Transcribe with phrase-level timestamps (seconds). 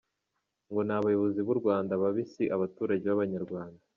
[0.69, 3.81] Ngo ni abayobozi b’u Rwanda babi si abaturage b’abanyarwanda.